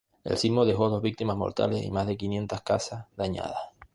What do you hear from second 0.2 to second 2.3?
El sismo dejó dos víctimas mortales y más de